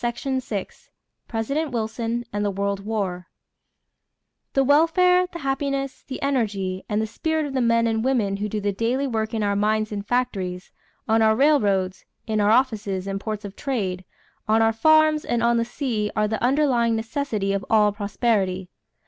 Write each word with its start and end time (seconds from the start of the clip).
CHAPTER 0.03 0.29
XXV 0.31 0.89
PRESIDENT 1.27 1.69
WILSON 1.71 2.25
AND 2.33 2.43
THE 2.43 2.49
WORLD 2.49 2.79
WAR 2.83 3.27
"The 4.53 4.63
welfare, 4.63 5.27
the 5.31 5.37
happiness, 5.37 6.03
the 6.07 6.19
energy, 6.23 6.83
and 6.89 6.99
the 6.99 7.05
spirit 7.05 7.45
of 7.45 7.53
the 7.53 7.61
men 7.61 7.85
and 7.85 8.03
women 8.03 8.37
who 8.37 8.49
do 8.49 8.59
the 8.59 8.71
daily 8.71 9.05
work 9.05 9.31
in 9.35 9.43
our 9.43 9.55
mines 9.55 9.91
and 9.91 10.03
factories, 10.03 10.71
on 11.07 11.21
our 11.21 11.35
railroads, 11.35 12.03
in 12.25 12.41
our 12.41 12.49
offices 12.49 13.05
and 13.05 13.19
ports 13.19 13.45
of 13.45 13.55
trade, 13.55 14.03
on 14.47 14.59
our 14.59 14.73
farms, 14.73 15.23
and 15.23 15.43
on 15.43 15.57
the 15.57 15.63
sea 15.65 16.09
are 16.15 16.27
the 16.27 16.41
underlying 16.43 16.95
necessity 16.95 17.53
of 17.53 17.63
all 17.69 17.91
prosperity." 17.91 18.71